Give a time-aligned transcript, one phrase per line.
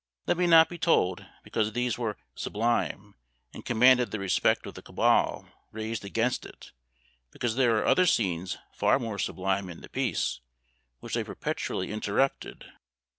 [0.25, 3.13] Let me not be told, because these were sublime,
[3.53, 6.71] and commanded the respect of the cabal raised against it;
[7.29, 10.39] because there are other scenes far more sublime in the piece,
[11.01, 12.65] which they perpetually interrupted.